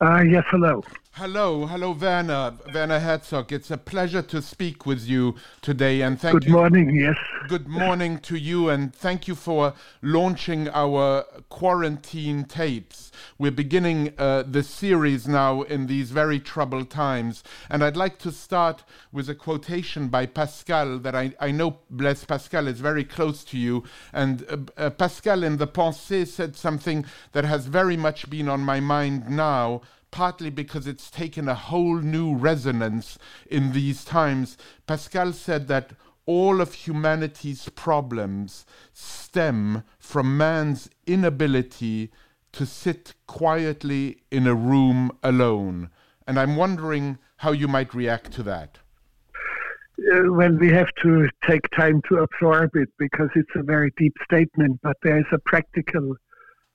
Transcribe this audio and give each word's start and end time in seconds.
Uh, 0.00 0.22
yes, 0.22 0.44
hello. 0.48 0.80
Hello, 1.10 1.66
hello, 1.66 1.90
Werner, 1.90 2.56
Werner 2.72 3.00
Herzog. 3.00 3.52
It's 3.52 3.72
a 3.72 3.76
pleasure 3.76 4.22
to 4.22 4.40
speak 4.40 4.86
with 4.86 5.04
you 5.04 5.34
today, 5.60 6.02
and 6.02 6.20
thank 6.20 6.34
Good 6.34 6.44
you. 6.44 6.52
Good 6.52 6.56
morning, 6.56 6.94
yes. 6.94 7.16
Good 7.48 7.66
morning 7.66 8.18
to 8.18 8.36
you, 8.36 8.68
and 8.68 8.94
thank 8.94 9.26
you 9.26 9.34
for 9.34 9.72
launching 10.02 10.68
our 10.68 11.22
quarantine 11.48 12.44
tapes. 12.44 13.10
We're 13.38 13.52
beginning 13.52 14.12
uh, 14.18 14.42
the 14.46 14.62
series 14.62 15.26
now 15.26 15.62
in 15.62 15.86
these 15.86 16.10
very 16.10 16.40
troubled 16.40 16.90
times, 16.90 17.42
and 17.70 17.82
I'd 17.82 17.96
like 17.96 18.18
to 18.18 18.32
start 18.32 18.84
with 19.12 19.30
a 19.30 19.34
quotation 19.34 20.08
by 20.08 20.26
Pascal 20.26 20.98
that 20.98 21.14
I, 21.14 21.32
I 21.40 21.50
know 21.50 21.78
Blaise 21.88 22.26
Pascal 22.26 22.68
is 22.68 22.80
very 22.80 23.04
close 23.04 23.42
to 23.44 23.56
you, 23.56 23.82
and 24.12 24.44
uh, 24.50 24.58
uh, 24.76 24.90
Pascal 24.90 25.42
in 25.42 25.56
the 25.56 25.66
Pensées 25.66 26.26
said 26.26 26.54
something 26.54 27.06
that 27.32 27.46
has 27.46 27.64
very 27.64 27.96
much 27.96 28.28
been 28.28 28.50
on 28.50 28.60
my 28.60 28.78
mind 28.78 29.30
now 29.30 29.80
partly 30.10 30.48
because 30.48 30.86
it's 30.86 31.10
taken 31.10 31.48
a 31.48 31.54
whole 31.54 31.98
new 31.98 32.34
resonance 32.34 33.18
in 33.50 33.72
these 33.72 34.06
times. 34.06 34.56
Pascal 34.86 35.34
said 35.34 35.68
that 35.68 35.90
all 36.28 36.60
of 36.60 36.74
humanity's 36.74 37.70
problems 37.70 38.66
stem 38.92 39.82
from 39.98 40.36
man's 40.36 40.90
inability 41.06 42.12
to 42.52 42.66
sit 42.66 43.14
quietly 43.26 44.18
in 44.30 44.46
a 44.46 44.54
room 44.54 45.10
alone. 45.22 45.88
And 46.26 46.38
I'm 46.38 46.54
wondering 46.54 47.16
how 47.38 47.52
you 47.52 47.66
might 47.66 47.94
react 47.94 48.30
to 48.32 48.42
that. 48.42 48.78
Uh, 49.98 50.30
well, 50.30 50.52
we 50.52 50.68
have 50.68 50.90
to 51.02 51.30
take 51.46 51.66
time 51.70 52.02
to 52.10 52.18
absorb 52.18 52.76
it 52.76 52.90
because 52.98 53.30
it's 53.34 53.56
a 53.56 53.62
very 53.62 53.90
deep 53.96 54.14
statement, 54.22 54.78
but 54.82 54.98
there 55.02 55.18
is 55.18 55.26
a 55.32 55.38
practical 55.38 56.14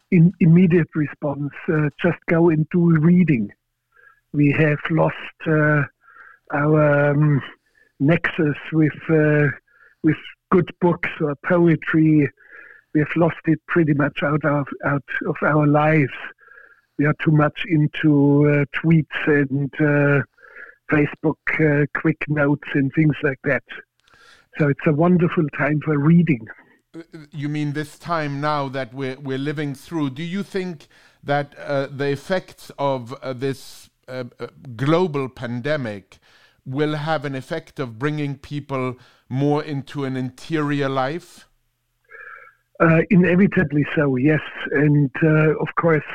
in 0.10 0.32
immediate 0.40 0.90
response, 0.95 1.54
uh, 1.70 1.90
just 2.02 2.17
go 2.28 2.50
and 2.50 2.67
do 2.72 2.98
reading. 3.00 3.52
We 4.32 4.52
have 4.52 4.80
lost 4.90 5.16
uh, 5.48 5.84
our 6.52 7.12
um, 7.12 7.42
nexus 7.99 8.58
with 8.72 8.94
uh, 9.09 9.47
with 10.03 10.17
good 10.52 10.69
books 10.81 11.09
or 11.22 11.36
poetry. 11.45 12.30
We 12.94 12.99
have 12.99 13.16
lost 13.16 13.39
it 13.45 13.59
pretty 13.67 13.94
much 13.94 14.22
out 14.23 14.44
of 14.45 14.67
out 14.86 15.03
of 15.25 15.36
our 15.41 15.67
lives. 15.67 16.14
We 16.97 17.05
are 17.05 17.16
too 17.23 17.31
much 17.31 17.66
into 17.67 18.47
uh, 18.47 18.80
tweets 18.80 19.25
and 19.25 19.73
uh, 19.80 20.23
Facebook 20.91 21.38
uh, 21.59 21.86
quick 21.99 22.23
notes 22.27 22.67
and 22.75 22.91
things 22.94 23.16
like 23.23 23.39
that. 23.45 23.64
So 24.59 24.67
it's 24.67 24.86
a 24.86 24.93
wonderful 24.93 25.48
time 25.58 25.80
for 25.83 25.98
reading 25.98 26.48
you 27.32 27.49
mean 27.49 27.73
this 27.73 27.98
time 27.98 28.39
now 28.39 28.70
that 28.70 28.93
we're 28.93 29.20
we're 29.20 29.37
living 29.37 29.73
through? 29.73 30.11
Do 30.11 30.23
you 30.23 30.43
think 30.43 30.87
that 31.23 31.58
uh, 31.58 31.87
the 31.87 32.09
effects 32.09 32.71
of 32.77 33.14
uh, 33.14 33.33
this 33.33 33.89
global 34.76 35.30
pandemic 35.30 36.20
will 36.66 36.96
have 36.96 37.26
an 37.26 37.36
effect 37.36 37.80
of 37.80 38.00
bringing 38.00 38.38
people 38.38 38.96
more 39.30 39.64
into 39.64 40.06
an 40.06 40.16
interior 40.16 40.90
life? 40.90 41.48
Uh, 42.80 43.02
inevitably 43.10 43.86
so, 43.96 44.16
yes. 44.16 44.42
And 44.72 45.12
uh, 45.24 45.58
of 45.60 45.68
course, 45.80 46.06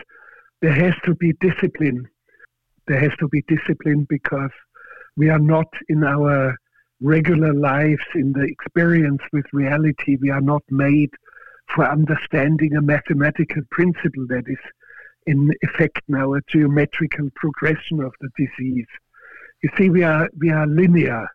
there 0.61 0.73
has 0.73 0.95
to 1.05 1.15
be 1.15 1.33
discipline. 1.41 2.09
There 2.87 2.99
has 2.99 3.13
to 3.21 3.29
be 3.29 3.43
discipline 3.49 4.07
because 4.09 4.51
we 5.17 5.29
are 5.29 5.39
not 5.39 5.69
in 5.89 6.05
our 6.05 6.57
regular 7.01 7.53
lives, 7.53 8.03
in 8.15 8.33
the 8.33 8.43
experience 8.43 9.23
with 9.33 9.45
reality, 9.53 10.17
we 10.21 10.31
are 10.31 10.41
not 10.41 10.63
made 10.71 11.11
for 11.75 11.89
understanding 11.89 12.75
a 12.77 12.83
mathematical 12.83 13.63
principle 13.71 14.27
that 14.29 14.45
is 14.47 14.59
in 15.27 15.53
effect 15.63 16.01
now 16.09 16.35
a 16.35 16.41
geometrical 16.49 17.29
progression 17.37 18.01
of 18.01 18.13
the 18.21 18.29
disease. 18.37 18.87
You 19.63 19.71
see, 19.77 19.91
we 19.91 20.03
are 20.03 20.29
we 20.39 20.51
are 20.51 20.67
linear 20.67 21.27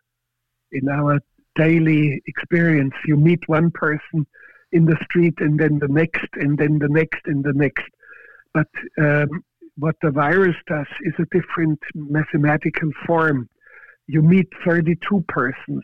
in 0.72 0.88
our 0.88 1.20
daily 1.54 2.22
experience. 2.26 2.94
You 3.06 3.16
meet 3.16 3.48
one 3.48 3.70
person 3.70 4.26
in 4.72 4.86
the 4.86 4.96
street, 5.04 5.34
and 5.38 5.58
then 5.58 5.78
the 5.78 5.88
next, 5.88 6.28
and 6.34 6.58
then 6.58 6.78
the 6.78 6.88
next, 6.88 7.20
and 7.26 7.44
the 7.44 7.52
next. 7.52 7.84
But 8.52 8.68
um, 8.98 9.44
what 9.76 9.96
the 10.02 10.10
virus 10.10 10.56
does 10.66 10.86
is 11.02 11.14
a 11.18 11.26
different 11.36 11.80
mathematical 11.94 12.90
form 13.06 13.48
you 14.06 14.22
meet 14.22 14.48
32 14.64 15.24
persons, 15.28 15.82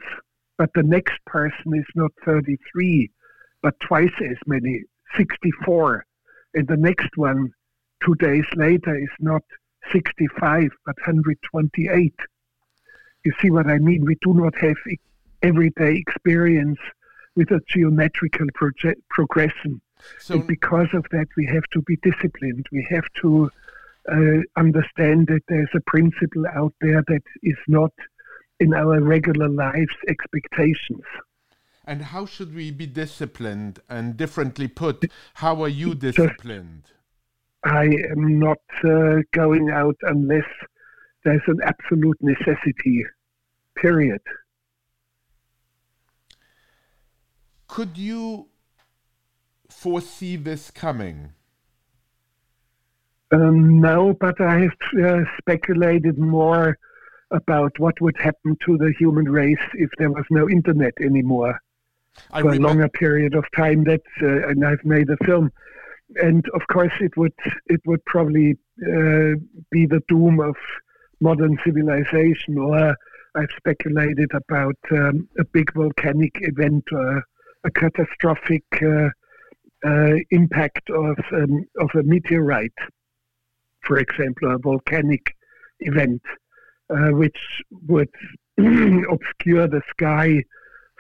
but 0.59 0.71
the 0.75 0.83
next 0.83 1.19
person 1.27 1.75
is 1.75 1.87
not 1.95 2.11
33, 2.25 3.11
but 3.63 3.75
twice 3.81 4.13
as 4.21 4.37
many, 4.47 4.83
64. 5.17 6.05
And 6.55 6.69
the 6.69 6.77
next 6.77 7.17
one, 7.17 7.51
two 8.05 8.15
days 8.17 8.45
later, 8.57 8.95
is 8.95 9.09
not 9.21 9.43
65, 9.93 10.71
but 10.85 10.97
128. 11.07 12.15
You 13.25 13.33
see 13.41 13.51
what 13.51 13.67
I 13.67 13.79
mean? 13.79 14.05
We 14.05 14.17
do 14.23 14.35
not 14.35 14.57
have 14.59 14.77
everyday 15.43 15.97
experience 15.97 16.79
with 17.37 17.51
a 17.51 17.61
geometrical 17.69 18.47
progression. 19.11 19.81
So, 20.19 20.35
and 20.35 20.47
because 20.47 20.89
of 20.95 21.05
that, 21.11 21.27
we 21.37 21.47
have 21.47 21.65
to 21.73 21.83
be 21.83 21.97
disciplined. 22.03 22.67
We 22.73 22.87
have 22.91 23.05
to 23.23 23.51
uh, 24.11 24.41
understand 24.57 25.27
that 25.29 25.43
there's 25.49 25.69
a 25.75 25.81
principle 25.87 26.45
out 26.55 26.75
there 26.81 27.03
that 27.07 27.23
is 27.43 27.59
not 27.69 27.93
in 28.59 28.75
our 28.75 29.01
regular 29.01 29.49
lives 29.49 29.95
expectations. 30.09 31.05
And 31.85 32.03
how 32.03 32.27
should 32.27 32.55
we 32.55 32.71
be 32.71 32.87
disciplined? 32.87 33.81
And 33.89 34.17
differently 34.17 34.69
put, 34.69 35.11
how 35.35 35.63
are 35.63 35.69
you 35.69 35.95
disciplined? 35.95 36.85
I 37.65 37.85
am 37.85 38.39
not 38.39 38.59
uh, 38.85 39.19
going 39.33 39.71
out 39.71 39.97
unless 40.03 40.45
there's 41.25 41.43
an 41.47 41.59
absolute 41.65 42.19
necessity, 42.21 43.05
period. 43.77 44.21
Could 47.69 47.97
you 47.97 48.49
foresee 49.69 50.37
this 50.37 50.71
coming? 50.71 51.33
Um, 53.33 53.81
no, 53.81 54.15
but 54.19 54.41
I 54.41 54.61
have 54.61 55.05
uh, 55.05 55.21
speculated 55.39 56.19
more 56.19 56.77
about 57.31 57.79
what 57.79 58.01
would 58.01 58.17
happen 58.19 58.57
to 58.67 58.77
the 58.77 58.93
human 58.99 59.27
race 59.27 59.59
if 59.75 59.91
there 59.99 60.11
was 60.11 60.25
no 60.31 60.49
internet 60.51 60.95
anymore 61.01 61.61
I 62.33 62.41
for 62.41 62.51
a 62.51 62.59
longer 62.59 62.89
period 62.89 63.35
of 63.35 63.45
time. 63.57 63.85
That 63.85 64.03
uh, 64.21 64.49
and 64.49 64.67
I've 64.67 64.85
made 64.85 65.09
a 65.11 65.17
film, 65.25 65.53
and 66.17 66.45
of 66.55 66.63
course 66.73 66.93
it 67.01 67.17
would 67.17 67.35
it 67.67 67.81
would 67.87 68.05
probably 68.05 68.59
uh, 68.83 69.39
be 69.71 69.87
the 69.87 70.03
doom 70.09 70.41
of 70.41 70.57
modern 71.21 71.57
civilization. 71.65 72.59
Or 72.59 72.95
I've 73.35 73.49
speculated 73.57 74.31
about 74.35 74.77
um, 74.93 75.29
a 75.39 75.45
big 75.45 75.73
volcanic 75.75 76.33
event 76.41 76.85
or 76.93 77.23
a 77.65 77.71
catastrophic 77.71 78.65
uh, 78.83 79.09
uh 79.83 80.15
impact 80.31 80.91
of 80.91 81.17
um, 81.33 81.65
of 81.79 81.91
a 81.95 82.03
meteorite, 82.03 82.81
for 83.87 83.99
example, 83.99 84.55
a 84.55 84.59
volcanic 84.59 85.35
event 85.81 86.23
uh, 86.91 87.11
which 87.11 87.39
would 87.89 88.11
obscure 88.59 89.69
the 89.69 89.83
sky 89.91 90.43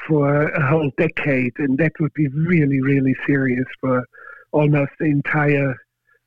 for 0.06 0.48
a 0.48 0.66
whole 0.66 0.90
decade, 0.96 1.52
and 1.58 1.76
that 1.78 1.92
would 2.00 2.12
be 2.14 2.28
really, 2.28 2.80
really 2.80 3.14
serious 3.26 3.66
for 3.80 4.04
almost 4.52 4.92
the 4.98 5.06
entire 5.06 5.74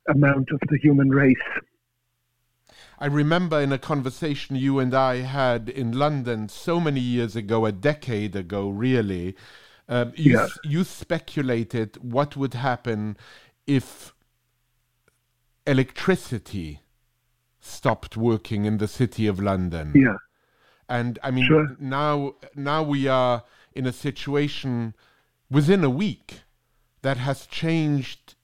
amount 0.10 0.50
of 0.51 0.60
the 0.69 0.78
human 0.81 1.10
race. 1.10 1.36
I 3.04 3.08
remember 3.08 3.60
in 3.60 3.74
a 3.74 3.78
conversation 3.78 4.56
you 4.56 4.80
and 4.80 4.94
I 4.94 5.18
had 5.18 5.68
in 5.68 5.92
London 5.92 6.48
so 6.48 6.80
many 6.80 7.02
years 7.02 7.36
ago, 7.36 7.66
a 7.66 7.74
decade 7.74 8.34
ago, 8.34 8.70
really. 8.70 9.36
Um, 9.90 10.14
you, 10.16 10.36
yeah. 10.36 10.48
you 10.64 10.86
speculated 10.86 11.98
what 12.02 12.38
would 12.38 12.54
happen 12.54 13.18
if 13.68 14.14
electricity 15.68 16.80
stopped 17.60 18.16
working 18.16 18.64
in 18.64 18.78
the 18.78 18.88
city 18.88 19.28
of 19.28 19.38
London. 19.38 19.92
Yeah. 19.94 20.16
And 20.88 21.20
I 21.22 21.32
mean, 21.32 21.48
Sure. 21.48 21.76
now 21.82 22.36
now 22.56 22.84
we 22.84 23.10
are 23.10 23.44
in 23.74 23.86
a 23.86 23.92
situation 23.92 24.96
within 25.52 25.84
a 25.84 25.90
week 25.90 26.44
that 27.02 27.18
has 27.18 27.48
changed 27.48 28.36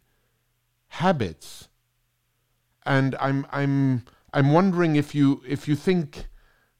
habits. 0.89 1.69
And 2.85 3.15
I'm 3.21 3.47
I'm 3.53 4.03
I'm 4.33 4.51
wondering 4.53 4.95
if 4.95 5.15
you 5.15 5.41
if 5.47 5.67
you 5.67 5.75
think 5.75 6.27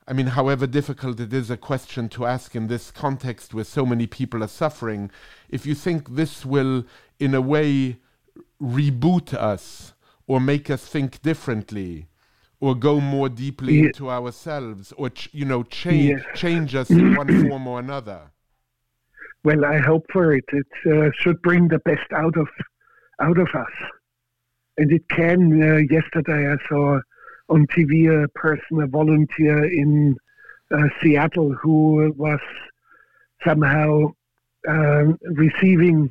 I 0.10 0.14
mean, 0.14 0.26
however 0.28 0.66
difficult 0.66 1.20
it 1.20 1.32
is 1.32 1.52
a 1.52 1.58
question 1.58 2.10
to 2.10 2.26
ask 2.26 2.56
in 2.56 2.66
this 2.66 2.90
context 2.90 3.54
where 3.54 3.64
so 3.64 3.86
many 3.86 4.08
people 4.08 4.44
are 4.44 4.48
suffering, 4.48 5.12
if 5.50 5.68
you 5.68 5.76
think 5.76 6.16
this 6.16 6.44
will, 6.44 6.84
in 7.20 7.36
a 7.36 7.42
way, 7.42 8.00
reboot 8.60 9.36
us 9.36 9.94
or 10.26 10.42
make 10.42 10.68
us 10.72 10.84
think 10.84 11.22
differently 11.22 12.08
or 12.60 12.74
go 12.74 13.00
more 13.00 13.30
deeply 13.30 13.76
Ye- 13.76 13.86
into 13.86 14.10
ourselves 14.10 14.92
or, 14.98 15.12
ch- 15.12 15.30
you 15.32 15.46
know, 15.46 15.62
change, 15.62 16.24
change 16.34 16.74
us 16.74 16.90
in 16.90 17.16
one 17.16 17.28
form 17.48 17.68
or 17.68 17.78
another. 17.78 18.32
Well, 19.44 19.64
I 19.64 19.78
hope 19.78 20.08
for 20.12 20.34
it. 20.34 20.46
It 20.52 20.92
uh, 20.92 21.12
should 21.20 21.40
bring 21.44 21.68
the 21.68 21.80
best 21.80 22.12
out 22.14 22.36
of 22.36 22.48
out 23.22 23.38
of 23.38 23.48
us, 23.54 23.72
and 24.78 24.92
it 24.92 25.08
can. 25.10 25.62
Uh, 25.62 25.78
yesterday, 25.90 26.52
I 26.52 26.58
saw 26.68 27.00
on 27.50 27.68
TV 27.68 28.24
a 28.24 28.28
person, 28.30 28.82
a 28.82 28.88
volunteer 28.88 29.66
in 29.66 30.16
uh, 30.72 30.84
Seattle, 31.02 31.54
who 31.54 32.14
was 32.16 32.40
somehow 33.46 34.12
um, 34.68 35.18
receiving 35.32 36.10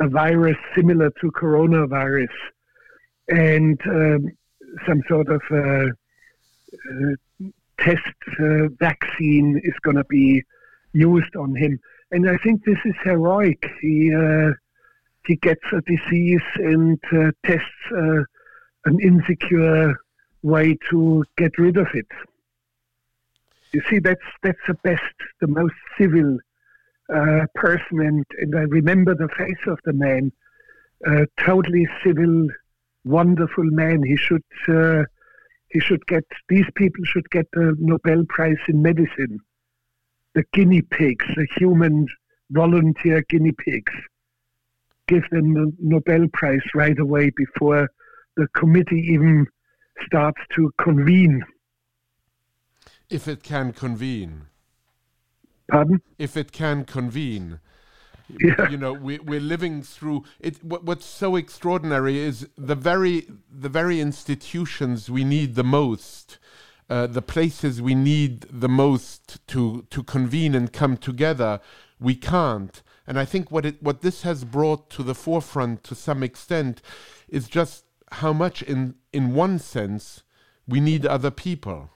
a 0.00 0.08
virus 0.08 0.56
similar 0.74 1.10
to 1.20 1.30
coronavirus, 1.30 2.34
and 3.28 3.80
um, 3.86 4.28
some 4.86 5.02
sort 5.08 5.28
of 5.28 5.42
uh, 5.50 5.86
uh, 6.74 7.46
test 7.78 8.14
uh, 8.40 8.68
vaccine 8.78 9.60
is 9.62 9.74
going 9.82 9.96
to 9.96 10.04
be 10.04 10.42
used 10.92 11.36
on 11.36 11.54
him. 11.54 11.78
And 12.10 12.28
I 12.28 12.36
think 12.38 12.64
this 12.64 12.78
is 12.84 12.94
heroic. 13.02 13.64
He 13.80 14.14
uh, 14.14 14.52
he 15.26 15.36
gets 15.36 15.64
a 15.72 15.80
disease 15.82 16.42
and 16.56 16.98
uh, 17.12 17.30
tests 17.44 17.66
uh, 17.96 18.22
an 18.84 19.00
insecure 19.00 19.96
way 20.44 20.78
to 20.90 21.24
get 21.36 21.58
rid 21.58 21.76
of 21.76 21.88
it. 21.94 22.06
You 23.72 23.82
see, 23.90 23.98
that's 23.98 24.28
that's 24.44 24.64
the 24.68 24.74
best, 24.84 25.14
the 25.40 25.48
most 25.48 25.74
civil 25.98 26.38
uh, 27.12 27.46
person, 27.56 28.00
and, 28.00 28.24
and 28.38 28.54
I 28.54 28.62
remember 28.62 29.14
the 29.14 29.28
face 29.28 29.66
of 29.66 29.80
the 29.84 29.92
man. 29.92 30.30
Uh, 31.04 31.26
totally 31.40 31.88
civil, 32.04 32.48
wonderful 33.04 33.64
man. 33.64 34.04
He 34.04 34.16
should 34.16 34.44
uh, 34.68 35.04
he 35.70 35.80
should 35.80 36.06
get 36.06 36.24
these 36.48 36.66
people 36.76 37.04
should 37.04 37.28
get 37.30 37.46
the 37.52 37.74
Nobel 37.80 38.24
Prize 38.28 38.62
in 38.68 38.80
medicine 38.80 39.40
the 40.34 40.44
guinea 40.52 40.82
pigs, 40.82 41.24
the 41.36 41.46
human 41.56 42.06
volunteer 42.50 43.24
guinea 43.28 43.52
pigs. 43.52 43.92
Give 45.06 45.22
them 45.30 45.54
the 45.54 45.72
Nobel 45.80 46.26
Prize 46.32 46.64
right 46.74 46.98
away 46.98 47.30
before 47.36 47.88
the 48.36 48.48
committee 48.54 49.06
even 49.12 49.46
starts 50.06 50.40
to 50.56 50.72
convene. 50.82 51.42
If 53.10 53.28
it 53.28 53.42
can 53.42 53.72
convene. 53.72 54.46
Pardon? 55.70 56.02
If 56.18 56.36
it 56.36 56.52
can 56.52 56.84
convene. 56.84 57.60
Yeah. 58.40 58.70
you 58.70 58.78
know 58.78 58.94
we, 58.94 59.18
we're 59.18 59.38
living 59.38 59.82
through 59.82 60.24
it 60.40 60.64
what, 60.64 60.82
what's 60.84 61.04
so 61.04 61.36
extraordinary 61.36 62.18
is 62.18 62.48
the 62.56 62.74
very 62.74 63.26
the 63.50 63.68
very 63.68 64.00
institutions 64.00 65.10
we 65.10 65.24
need 65.24 65.56
the 65.56 65.62
most 65.62 66.38
uh, 66.88 67.06
the 67.06 67.20
places 67.20 67.82
we 67.82 67.94
need 67.94 68.46
the 68.50 68.68
most 68.68 69.46
to 69.48 69.86
to 69.90 70.02
convene 70.02 70.54
and 70.54 70.72
come 70.72 70.96
together 70.96 71.60
we 72.00 72.14
can't 72.14 72.82
and 73.06 73.18
i 73.18 73.26
think 73.26 73.50
what 73.50 73.66
it 73.66 73.82
what 73.82 74.00
this 74.00 74.22
has 74.22 74.42
brought 74.44 74.88
to 74.88 75.02
the 75.02 75.14
forefront 75.14 75.84
to 75.84 75.94
some 75.94 76.22
extent 76.22 76.80
is 77.28 77.46
just 77.46 77.84
how 78.14 78.32
much 78.32 78.62
in 78.62 78.94
in 79.12 79.34
one 79.34 79.58
sense 79.58 80.22
we 80.66 80.80
need 80.80 81.04
other 81.06 81.30
people 81.30 81.90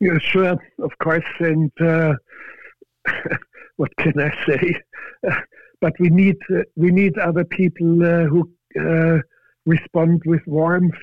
Yeah, 0.00 0.18
sure, 0.18 0.56
of 0.78 0.92
course. 1.02 1.24
And 1.40 1.70
uh, 1.80 2.14
what 3.76 3.94
can 3.98 4.18
I 4.20 4.30
say? 4.46 4.80
but 5.80 5.92
we 5.98 6.10
need 6.10 6.36
uh, 6.54 6.62
we 6.76 6.90
need 6.90 7.18
other 7.18 7.44
people 7.44 8.02
uh, 8.02 8.24
who 8.24 8.50
uh, 8.80 9.20
respond 9.64 10.22
with 10.26 10.42
warmth, 10.46 10.94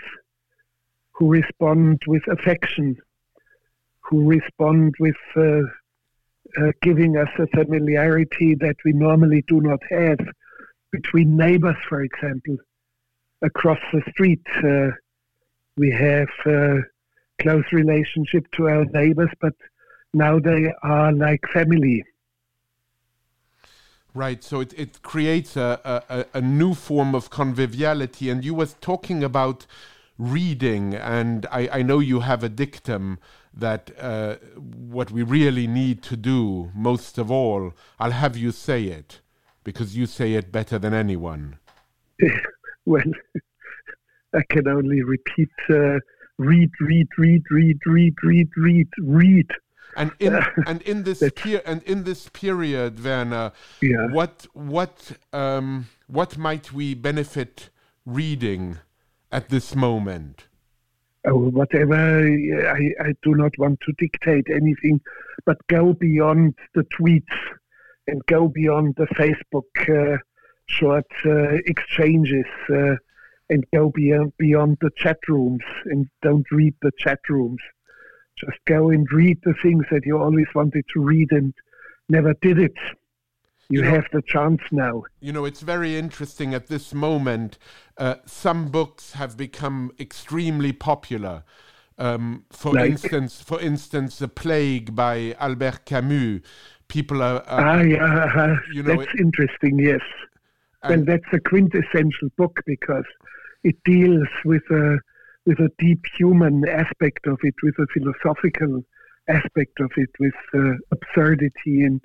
who 1.12 1.30
respond 1.30 2.02
with 2.08 2.24
affection, 2.28 2.96
who 4.02 4.28
respond 4.28 4.96
with 5.00 5.22
uh, 5.36 5.62
uh, 6.62 6.72
giving 6.82 7.18
us 7.18 7.30
a 7.40 7.48
familiarity 7.48 8.56
that 8.56 8.76
we 8.86 8.94
normally 8.94 9.44
do 9.48 9.62
not 9.62 9.80
have 9.90 10.20
between 10.94 11.36
neighbors, 11.36 11.76
for 11.90 12.02
example. 12.02 12.56
Across 13.42 13.80
the 13.92 14.02
street, 14.12 14.46
uh, 14.64 14.92
we 15.76 15.92
have 15.92 16.30
uh, 16.46 16.78
close 17.42 17.66
relationship 17.74 18.46
to 18.54 18.70
our 18.70 18.86
neighbors, 18.86 19.32
but 19.42 19.56
now 20.14 20.40
they 20.40 20.72
are 20.84 21.12
like 21.12 21.42
family. 21.52 22.06
Right, 24.14 24.44
so 24.44 24.62
it, 24.62 24.74
it 24.78 25.02
creates 25.02 25.58
a, 25.58 26.06
a, 26.08 26.26
a 26.38 26.42
new 26.42 26.76
form 26.76 27.16
of 27.16 27.32
conviviality. 27.32 28.30
And 28.30 28.46
you 28.46 28.54
was 28.54 28.76
talking 28.80 29.24
about 29.24 29.66
reading, 30.20 30.94
and 30.94 31.48
I, 31.52 31.80
I 31.80 31.82
know 31.82 31.98
you 31.98 32.20
have 32.20 32.44
a 32.44 32.50
dictum 32.50 33.18
that 33.52 33.92
uh, 34.00 34.36
what 34.56 35.10
we 35.10 35.24
really 35.24 35.66
need 35.66 36.04
to 36.04 36.16
do, 36.16 36.72
most 36.76 37.18
of 37.18 37.32
all, 37.32 37.74
I'll 38.00 38.12
have 38.12 38.38
you 38.38 38.52
say 38.52 38.84
it, 38.86 39.22
because 39.64 39.96
you 39.96 40.06
say 40.06 40.34
it 40.34 40.52
better 40.52 40.78
than 40.80 40.94
anyone. 40.94 41.58
well, 42.86 43.04
I 44.34 44.42
can 44.50 44.68
only 44.68 45.04
repeat 45.04 45.50
uh, 45.70 46.00
read, 46.38 46.72
read, 46.80 47.08
read, 47.18 47.44
read, 47.52 47.78
read, 47.86 48.16
read, 48.24 48.50
read, 48.58 48.88
read. 49.00 49.48
And 49.96 50.12
in 50.20 50.40
and 50.68 50.82
in 50.84 51.04
this 51.04 51.24
per- 51.36 51.62
and 51.66 51.84
in 51.84 52.04
this 52.04 52.30
period, 52.30 53.04
Werner, 53.04 53.52
Yeah. 53.82 54.08
what 54.12 54.48
what 54.54 55.12
um, 55.32 55.88
what 56.08 56.38
might 56.38 56.74
we 56.74 56.94
benefit 56.94 57.70
reading 58.06 58.80
at 59.32 59.50
this 59.50 59.76
moment? 59.76 60.46
Oh, 61.26 61.50
whatever. 61.50 61.96
I, 61.96 62.92
I 63.00 63.14
do 63.22 63.34
not 63.36 63.58
want 63.58 63.80
to 63.82 63.94
dictate 63.98 64.48
anything, 64.50 65.00
but 65.46 65.58
go 65.68 65.94
beyond 65.94 66.56
the 66.76 66.84
tweets 66.84 67.24
and 68.08 68.22
go 68.28 68.48
beyond 68.48 68.96
the 68.98 69.08
Facebook 69.08 69.72
uh, 69.90 70.18
short 70.68 71.06
uh, 71.26 71.58
exchanges 71.66 72.46
uh, 72.70 72.96
and 73.50 73.66
go 73.74 73.90
beyond, 73.90 74.34
beyond 74.38 74.78
the 74.82 74.90
chat 74.98 75.18
rooms 75.28 75.64
and 75.86 76.08
don't 76.22 76.46
read 76.52 76.74
the 76.82 76.92
chat 76.98 77.20
rooms. 77.30 77.62
Just 78.38 78.58
go 78.66 78.90
and 78.90 79.08
read 79.12 79.40
the 79.44 79.54
things 79.62 79.86
that 79.92 80.06
you 80.06 80.18
always 80.18 80.48
wanted 80.56 80.86
to 80.94 81.02
read 81.02 81.32
and 81.32 81.54
never 82.10 82.34
did 82.42 82.60
it. 82.60 82.76
You, 83.70 83.80
You 83.80 83.82
know- 83.86 83.92
have 83.92 84.06
the 84.12 84.22
chance 84.28 84.62
now. 84.72 85.04
You 85.20 85.32
know, 85.32 85.46
it's 85.46 85.62
very 85.62 85.96
interesting 85.98 86.54
at 86.54 86.68
this 86.68 86.94
moment. 86.94 87.58
Uh, 87.98 88.16
some 88.26 88.70
books 88.70 89.14
have 89.14 89.38
become 89.38 89.92
extremely 90.00 90.74
popular. 90.74 91.44
Um, 91.98 92.46
for 92.50 92.74
Like? 92.74 92.90
instance, 92.92 93.42
for 93.42 93.62
instance, 93.62 94.18
*The 94.18 94.28
Plague* 94.28 94.96
by 94.96 95.36
Albert 95.40 95.86
Camus. 95.86 96.42
People 96.94 97.24
are, 97.24 97.42
are 97.48 97.66
Ah, 97.66 97.82
yeah, 97.82 98.06
uh, 98.06 98.56
you 98.72 98.84
know, 98.84 98.96
that's 98.96 99.12
interesting, 99.20 99.80
yes. 99.80 100.02
well, 100.84 100.94
and- 100.94 101.08
that's 101.08 101.32
a 101.34 101.40
quintessential 101.40 102.30
book 102.38 102.60
because 102.68 103.06
it 103.64 103.76
deals 103.84 104.28
with 104.46 104.64
a 104.72 105.00
with 105.46 105.60
a 105.60 105.70
deep 105.78 106.06
human 106.18 106.66
aspect 106.70 107.28
of 107.28 107.38
it, 107.44 107.56
with 107.64 107.76
a 107.80 107.88
philosophical 107.94 108.82
aspect 109.28 109.80
of 109.82 109.92
it, 109.98 110.10
with 110.20 110.34
uh, 110.54 110.74
absurdity 110.92 111.84
and 111.84 112.00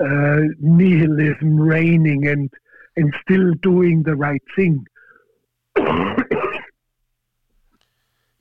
uh, 0.00 0.40
nihilism 0.60 1.60
reigning, 1.60 2.26
and 2.26 2.50
and 2.96 3.14
still 3.20 3.52
doing 3.62 4.02
the 4.04 4.16
right 4.16 4.42
thing. 4.56 4.84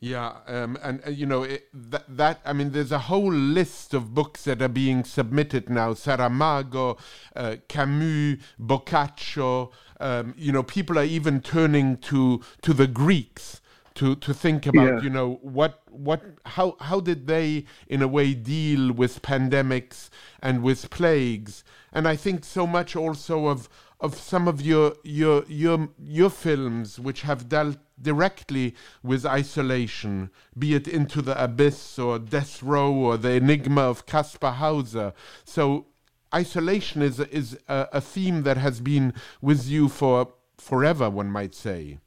Yeah, 0.04 0.38
um, 0.48 0.80
and 0.82 1.00
uh, 1.06 1.12
you 1.12 1.28
know 1.28 1.44
it, 1.44 1.68
that, 1.74 2.06
that. 2.18 2.42
I 2.44 2.54
mean, 2.54 2.72
there's 2.72 2.92
a 2.92 2.98
whole 2.98 3.32
list 3.32 3.94
of 3.94 4.16
books 4.16 4.46
that 4.46 4.60
are 4.60 4.68
being 4.68 5.04
submitted 5.04 5.70
now: 5.70 5.94
Saramago, 5.94 6.98
uh, 7.36 7.58
Camus, 7.68 8.40
Boccaccio. 8.60 9.70
Um, 10.00 10.34
you 10.36 10.52
know, 10.52 10.64
people 10.64 10.98
are 10.98 11.04
even 11.04 11.40
turning 11.40 11.98
to 11.98 12.42
to 12.64 12.74
the 12.74 12.88
Greeks 12.88 13.62
to 13.94 14.16
to 14.16 14.34
think 14.34 14.66
about. 14.66 14.88
Yeah. 14.88 15.02
You 15.02 15.12
know, 15.12 15.40
what 15.44 15.84
what 15.88 16.24
how 16.48 16.78
how 16.80 17.00
did 17.00 17.28
they 17.28 17.66
in 17.88 18.02
a 18.02 18.08
way 18.08 18.34
deal 18.34 18.92
with 18.92 19.22
pandemics 19.22 20.10
and 20.42 20.64
with 20.64 20.90
plagues? 20.90 21.64
And 21.94 22.08
I 22.08 22.16
think 22.16 22.44
so 22.44 22.66
much 22.66 22.96
also 22.96 23.46
of 23.46 23.70
of 24.00 24.16
some 24.16 24.48
of 24.48 24.62
your 24.62 24.96
your 25.04 25.44
your 25.48 25.90
your 26.00 26.32
films 26.32 27.00
which 27.00 27.22
have 27.22 27.48
dealt 27.48 27.78
directly 28.02 28.76
with 29.04 29.26
isolation, 29.26 30.30
be 30.58 30.76
it 30.76 30.88
Into 30.88 31.22
the 31.22 31.42
Abyss 31.42 32.00
or 32.00 32.20
Death 32.20 32.62
Row 32.64 32.94
or 32.94 33.18
The 33.18 33.32
Enigma 33.32 33.82
of 33.82 34.06
Caspar 34.06 34.52
Hauser. 34.52 35.14
So 35.44 35.88
isolation 36.34 37.02
is 37.02 37.20
is 37.20 37.58
a, 37.68 37.88
a 37.94 38.02
theme 38.02 38.44
that 38.44 38.58
has 38.58 38.80
been 38.80 39.14
with 39.42 39.68
you 39.68 39.90
for 39.90 40.34
forever, 40.58 41.10
one 41.10 41.30
might 41.32 41.56
say. 41.56 42.00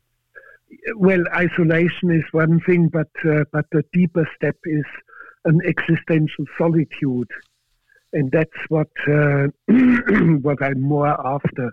Well, 0.96 1.22
isolation 1.34 2.10
is 2.10 2.24
one 2.32 2.60
thing, 2.60 2.88
but 2.88 3.10
uh, 3.24 3.44
but 3.52 3.66
the 3.72 3.84
deeper 3.92 4.28
step 4.34 4.56
is 4.64 4.84
an 5.44 5.60
existential 5.66 6.46
solitude, 6.58 7.30
and 8.12 8.30
that's 8.32 8.58
what 8.68 8.90
uh, 9.06 9.48
what 10.42 10.62
I'm 10.62 10.80
more 10.80 11.14
after. 11.26 11.70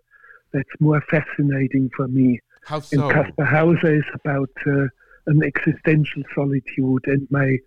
That's 0.53 0.81
more 0.81 1.01
fascinating 1.09 1.89
for 1.95 2.07
me. 2.07 2.41
How 2.63 2.79
so? 2.79 3.09
And 3.09 3.11
Caspar 3.11 3.45
Hauser 3.45 3.95
is 3.95 4.05
about 4.13 4.49
uh, 4.65 4.87
an 5.27 5.43
existential 5.43 6.23
solitude, 6.33 7.05
and 7.05 7.27
my 7.29 7.57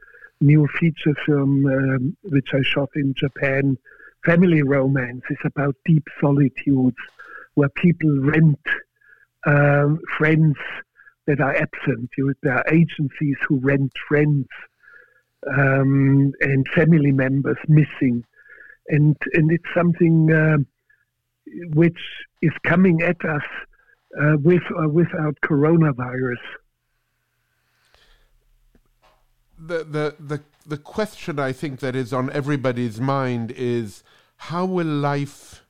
new 0.41 0.69
feature 0.79 1.15
film, 1.27 1.67
um, 1.67 2.17
which 2.23 2.49
I 2.53 2.63
shot 2.63 2.91
in 2.95 3.15
Japan, 3.15 3.77
Family 4.25 4.63
Romance, 4.63 5.23
is 5.31 5.39
about 5.45 5.77
deep 5.85 6.05
solitudes 6.21 6.97
where 7.55 7.69
people 7.71 8.11
rent 8.21 8.59
um, 9.47 10.01
friends 10.19 10.57
that 11.27 11.41
are 11.41 11.55
absent. 11.55 12.11
You 12.17 12.35
there 12.43 12.55
are 12.55 12.69
agencies 12.69 13.37
who 13.47 13.59
rent 13.59 13.93
friends 14.09 14.47
um, 15.47 16.33
and 16.41 16.67
family 16.75 17.13
members 17.13 17.59
missing, 17.69 18.25
and 18.89 19.17
and 19.33 19.51
it's 19.51 19.75
something 19.75 20.33
uh, 20.33 20.59
which 21.75 21.99
is 22.43 22.53
coming 22.65 23.03
at 23.03 23.25
us 23.25 23.43
uh, 24.21 24.37
with 24.43 24.63
or 24.77 24.89
without 24.89 25.37
coronavirus. 25.45 26.43
The, 29.59 29.85
the 29.85 30.15
the 30.19 30.41
the 30.67 30.77
question 30.77 31.39
I 31.39 31.53
think 31.53 31.81
that 31.81 31.95
is 31.95 32.13
on 32.13 32.31
everybody's 32.31 33.01
mind 33.01 33.53
is 33.53 34.03
how 34.37 34.65
will 34.65 34.87
life 34.87 35.65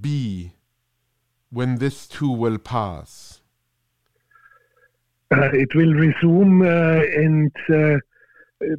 be 0.00 0.52
when 1.50 1.76
this 1.76 2.06
too 2.06 2.30
will 2.30 2.58
pass? 2.58 3.40
Uh, 5.30 5.50
it 5.52 5.74
will 5.74 5.92
resume, 5.92 6.62
uh, 6.62 7.02
and 7.02 7.52
uh, 7.68 7.98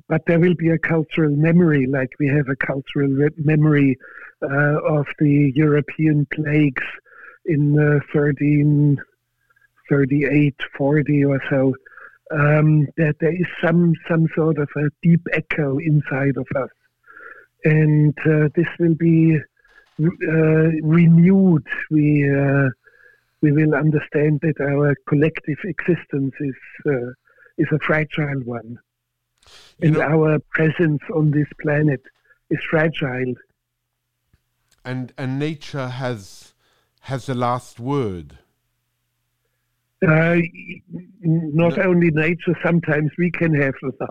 but 0.08 0.26
there 0.26 0.40
will 0.40 0.56
be 0.56 0.70
a 0.70 0.80
cultural 0.80 1.36
memory, 1.36 1.88
like 1.88 2.10
we 2.20 2.28
have 2.28 2.48
a 2.50 2.56
cultural 2.56 3.10
re- 3.10 3.30
memory 3.38 3.98
uh, 4.42 4.80
of 4.84 5.06
the 5.20 5.52
European 5.56 6.26
plagues 6.34 6.84
in 7.50 7.74
1338, 8.14 10.56
40 10.78 11.26
or 11.26 11.42
so. 11.50 11.76
Um, 12.32 12.88
that 12.98 13.16
there 13.20 13.34
is 13.34 13.48
some 13.60 13.96
some 14.08 14.28
sort 14.36 14.60
of 14.60 14.70
a 14.76 14.92
deep 15.02 15.28
echo 15.34 15.80
inside 15.80 16.38
of 16.38 16.46
us, 16.56 16.70
and 17.66 18.16
uh, 18.20 18.50
this 18.56 18.68
will 18.80 18.94
be 18.94 19.40
uh, 20.02 20.72
renewed, 20.82 21.68
we 21.92 22.30
uh, 22.30 22.70
we 23.42 23.52
will 23.52 23.76
understand 23.76 24.40
that 24.42 24.60
our 24.62 24.96
collective 25.08 25.58
existence 25.66 26.34
is 26.40 26.56
uh, 26.86 27.12
is 27.58 27.68
a 27.74 27.80
fragile 27.80 28.40
one, 28.46 28.78
you 29.80 29.90
and 29.90 29.94
know, 29.96 30.02
our 30.02 30.40
presence 30.52 31.02
on 31.14 31.32
this 31.32 31.48
planet 31.62 32.02
is 32.50 32.60
fragile. 32.70 33.34
And 34.86 35.12
and 35.18 35.38
nature 35.38 35.88
has 35.88 36.54
has 37.02 37.26
the 37.26 37.36
last 37.36 37.80
word. 37.80 38.38
Uh, 40.06 40.38
not 41.22 41.78
no. 41.78 41.84
only 41.84 42.10
nature, 42.12 42.58
sometimes 42.64 43.12
we 43.18 43.32
can 43.32 43.54
have 43.54 43.74
the 43.82 44.08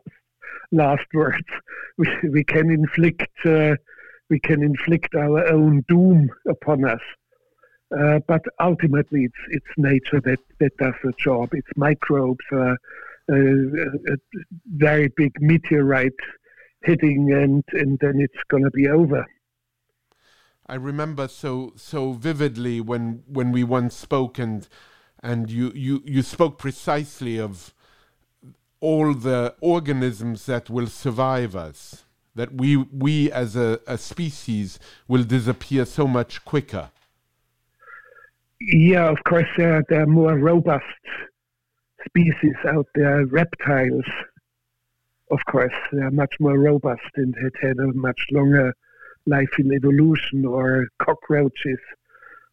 last, 0.71 1.07
words. 1.14 1.47
We, 1.97 2.09
we 2.30 2.45
can 2.45 2.71
inflict 2.71 3.33
uh, 3.47 3.76
we 4.28 4.38
can 4.38 4.62
inflict 4.62 5.14
our 5.14 5.47
own 5.49 5.85
doom 5.88 6.28
upon 6.47 6.85
us. 6.85 7.00
Uh, 7.99 8.21
but 8.26 8.42
ultimately, 8.61 9.25
it's 9.25 9.42
it's 9.49 9.78
nature 9.78 10.21
that, 10.21 10.40
that 10.61 10.76
does 10.76 10.95
the 11.02 11.12
job. 11.18 11.54
It's 11.54 11.71
microbes, 11.76 12.45
uh, 12.52 12.75
uh, 13.33 13.35
a 13.35 14.16
very 14.66 15.09
big 15.16 15.33
meteorite 15.40 16.12
hitting, 16.83 17.33
and, 17.33 17.64
and 17.73 17.99
then 18.00 18.21
it's 18.21 18.42
going 18.49 18.64
to 18.64 18.71
be 18.71 18.88
over. 18.88 19.26
I 20.68 20.75
remember 20.75 21.28
so 21.28 21.72
so 21.76 22.12
vividly 22.12 22.80
when 22.80 23.22
when 23.26 23.52
we 23.52 23.64
once 23.64 23.96
spoke, 23.96 24.38
and 24.38 24.68
and 25.22 25.50
you 25.50 25.72
you 25.75 26.02
you 26.04 26.22
spoke 26.22 26.58
precisely 26.58 27.40
of 27.40 27.72
all 28.80 29.14
the 29.14 29.54
organisms 29.60 30.46
that 30.46 30.70
will 30.70 30.87
survive 30.87 31.56
us 31.56 32.04
that 32.34 32.54
we 32.54 32.76
we 32.76 33.30
as 33.32 33.56
a, 33.56 33.80
a 33.87 33.98
species 33.98 34.78
will 35.08 35.25
disappear 35.25 35.84
so 35.84 36.06
much 36.06 36.44
quicker. 36.44 36.90
Yeah, 38.60 39.08
of 39.08 39.18
course, 39.25 39.48
uh, 39.58 39.82
there 39.88 40.02
are 40.02 40.06
more 40.06 40.37
robust 40.37 40.84
species 42.06 42.56
out 42.66 42.87
there. 42.94 43.25
Reptiles, 43.26 44.04
of 45.30 45.38
course, 45.50 45.75
they 45.92 46.02
are 46.02 46.10
much 46.10 46.34
more 46.40 46.58
robust 46.58 47.10
and 47.16 47.34
had 47.42 47.52
had 47.60 47.78
a 47.78 47.92
much 47.92 48.20
longer 48.30 48.75
life 49.28 49.58
in 49.58 49.73
evolution. 49.73 50.44
Or 50.44 50.87
cockroaches, 51.00 51.78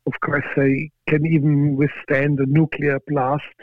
of 0.05 0.13
course, 0.23 0.45
they 0.55 0.91
can 1.07 1.25
even 1.25 1.75
withstand 1.75 2.39
a 2.39 2.45
nuclear 2.45 2.99
blast. 3.07 3.55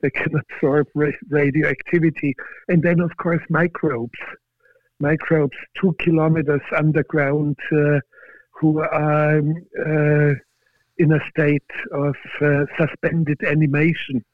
They 0.00 0.10
can 0.10 0.32
absorb 0.42 0.86
ra- 0.94 1.20
radioactivity. 1.28 2.34
And 2.68 2.82
then, 2.82 3.00
of 3.00 3.16
course, 3.16 3.42
microbes 3.48 4.18
microbes 5.00 5.56
two 5.80 5.94
kilometers 5.98 6.62
underground 6.76 7.56
uh, 7.72 7.98
who 8.52 8.78
are 8.80 9.38
uh, 9.38 10.34
in 10.98 11.12
a 11.12 11.20
state 11.28 11.72
of 11.92 12.14
uh, 12.40 12.64
suspended 12.78 13.42
animation. 13.44 14.24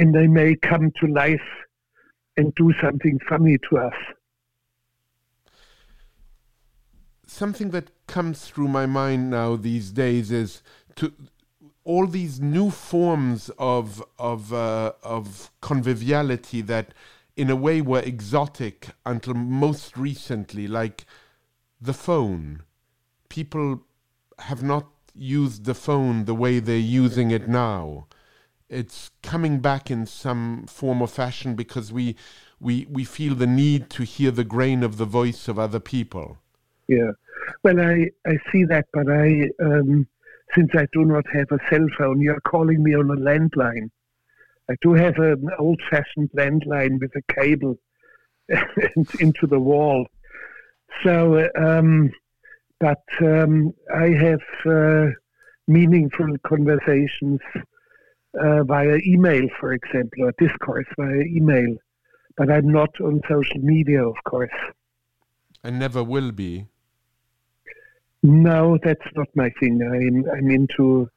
And 0.00 0.14
they 0.14 0.26
may 0.26 0.56
come 0.56 0.90
to 1.00 1.06
life 1.06 1.48
and 2.36 2.54
do 2.54 2.72
something 2.80 3.18
funny 3.28 3.58
to 3.68 3.78
us. 3.78 3.94
Something 7.38 7.70
that 7.70 7.92
comes 8.08 8.46
through 8.46 8.66
my 8.66 8.84
mind 8.84 9.30
now 9.30 9.54
these 9.54 9.92
days 9.92 10.32
is 10.32 10.60
to 10.96 11.12
all 11.84 12.08
these 12.08 12.40
new 12.40 12.68
forms 12.68 13.48
of 13.60 14.02
of 14.18 14.52
uh, 14.52 14.90
of 15.04 15.52
conviviality 15.60 16.62
that 16.62 16.94
in 17.36 17.48
a 17.48 17.54
way 17.54 17.80
were 17.80 18.00
exotic 18.00 18.88
until 19.06 19.34
most 19.34 19.96
recently, 19.96 20.66
like 20.66 21.06
the 21.80 21.92
phone. 21.92 22.64
People 23.28 23.84
have 24.40 24.64
not 24.64 24.88
used 25.14 25.64
the 25.64 25.74
phone 25.74 26.24
the 26.24 26.34
way 26.34 26.58
they're 26.58 26.76
using 27.04 27.30
it 27.30 27.46
now. 27.46 28.08
It's 28.68 29.12
coming 29.22 29.60
back 29.60 29.92
in 29.92 30.06
some 30.06 30.66
form 30.66 31.00
or 31.00 31.06
fashion 31.06 31.54
because 31.54 31.92
we 31.92 32.16
we 32.58 32.88
we 32.90 33.04
feel 33.04 33.36
the 33.36 33.46
need 33.46 33.90
to 33.90 34.02
hear 34.02 34.32
the 34.32 34.50
grain 34.56 34.82
of 34.82 34.96
the 34.96 35.04
voice 35.20 35.46
of 35.46 35.56
other 35.56 35.78
people. 35.78 36.38
Yeah, 36.88 37.12
well, 37.62 37.80
I 37.80 38.10
I 38.26 38.38
see 38.52 38.64
that, 38.64 38.86
but 38.92 39.10
I 39.10 39.50
um, 39.62 40.06
since 40.54 40.70
I 40.74 40.86
do 40.92 41.04
not 41.04 41.24
have 41.32 41.46
a 41.50 41.58
cell 41.70 41.86
phone, 41.96 42.20
you're 42.20 42.40
calling 42.40 42.82
me 42.82 42.94
on 42.94 43.10
a 43.10 43.16
landline. 43.16 43.90
I 44.70 44.74
do 44.82 44.92
have 44.94 45.16
an 45.18 45.48
old-fashioned 45.58 46.30
landline 46.36 47.00
with 47.00 47.12
a 47.16 47.32
cable 47.34 47.76
into 49.20 49.46
the 49.46 49.58
wall. 49.58 50.06
So, 51.02 51.48
um, 51.58 52.10
but 52.80 53.02
um, 53.20 53.72
I 53.94 54.08
have 54.10 54.40
uh, 54.66 55.06
meaningful 55.66 56.36
conversations 56.46 57.40
uh, 58.38 58.64
via 58.64 58.98
email, 59.06 59.48
for 59.58 59.72
example, 59.72 60.24
or 60.24 60.32
discourse 60.38 60.86
via 60.98 61.22
email. 61.22 61.76
But 62.36 62.50
I'm 62.50 62.68
not 62.70 62.90
on 63.00 63.20
social 63.28 63.60
media, 63.60 64.06
of 64.06 64.16
course. 64.24 64.50
And 65.64 65.78
never 65.78 66.04
will 66.04 66.30
be. 66.30 66.66
No, 68.22 68.78
that's 68.82 69.06
not 69.14 69.28
my 69.34 69.50
thing. 69.60 69.80
I'm 69.82 70.30
I'm 70.30 70.50
into 70.50 71.08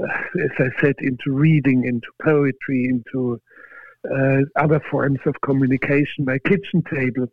as 0.00 0.50
I 0.58 0.68
said, 0.80 0.94
into 1.00 1.32
reading, 1.32 1.84
into 1.84 2.08
poetry, 2.22 2.84
into 2.84 3.40
uh, 4.10 4.38
other 4.56 4.80
forms 4.90 5.18
of 5.26 5.34
communication. 5.42 6.24
My 6.24 6.38
kitchen 6.38 6.82
table, 6.92 7.26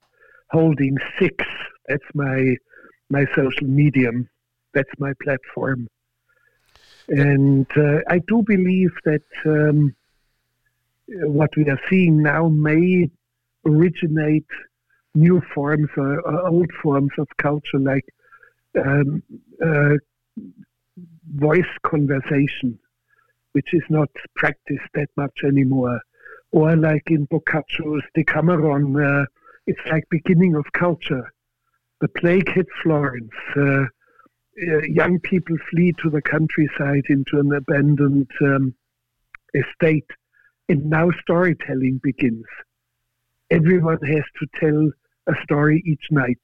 holding 0.52 0.98
six. 1.20 1.46
That's 1.88 2.04
my 2.14 2.56
my 3.10 3.26
social 3.36 3.68
medium. 3.68 4.30
That's 4.74 4.92
my 5.00 5.14
platform. 5.24 5.88
And 7.10 7.66
uh, 7.78 8.00
I 8.10 8.20
do 8.28 8.44
believe 8.46 8.92
that 9.06 9.24
um, 9.46 9.96
what 11.08 11.56
we 11.56 11.70
are 11.70 11.80
seeing 11.90 12.22
now 12.22 12.50
may 12.50 13.10
originate 13.66 14.46
new 15.16 15.42
forms 15.56 15.90
or, 15.96 16.20
or 16.20 16.48
old 16.50 16.70
forms 16.84 17.12
of 17.18 17.28
culture, 17.38 17.80
like 17.80 18.04
um, 18.86 19.24
uh, 19.64 19.96
voice 21.36 21.74
conversation, 21.84 22.80
which 23.54 23.74
is 23.74 23.84
not 23.90 24.10
practiced 24.36 24.90
that 24.94 25.10
much 25.18 25.40
anymore. 25.44 26.00
Or 26.52 26.76
like 26.76 27.04
in 27.08 27.28
Boccaccio's 27.28 28.04
Decameron, 28.16 28.96
uh, 28.96 29.26
it's 29.66 29.86
like 29.92 30.06
beginning 30.10 30.56
of 30.56 30.66
culture. 30.74 31.32
The 32.00 32.08
plague 32.08 32.50
hit 32.50 32.68
Florence. 32.84 33.32
Uh, 33.56 33.86
uh, 34.60 34.82
young 34.84 35.20
people 35.20 35.56
flee 35.70 35.94
to 36.02 36.10
the 36.10 36.22
countryside 36.22 37.04
into 37.10 37.40
an 37.40 37.52
abandoned 37.54 38.30
um, 38.42 38.74
estate, 39.54 40.10
and 40.70 40.90
now 40.90 41.12
storytelling 41.22 42.00
begins. 42.02 42.46
Everyone 43.52 44.00
has 44.04 44.24
to 44.40 44.48
tell 44.60 44.92
a 45.28 45.44
story 45.44 45.84
each 45.86 46.06
night, 46.12 46.40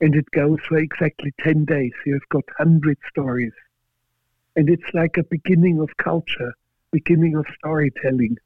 and 0.00 0.14
it 0.14 0.30
goes 0.32 0.58
for 0.68 0.78
exactly 0.78 1.32
10 1.40 1.64
days. 1.64 1.92
You've 2.04 2.28
got 2.30 2.44
100 2.58 2.98
stories. 3.08 3.52
And 4.54 4.68
it's 4.68 4.94
like 4.94 5.16
a 5.16 5.24
beginning 5.24 5.80
of 5.80 5.96
culture, 5.96 6.52
beginning 6.92 7.36
of 7.36 7.46
storytelling. 7.58 8.38